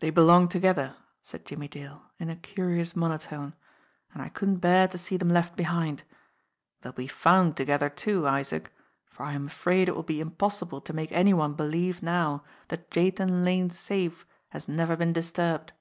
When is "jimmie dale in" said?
1.46-2.28